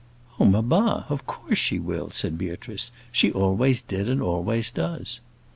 [0.39, 1.05] "Oh, mamma!
[1.09, 5.19] of course she will," said Beatrice; "she always did and always does."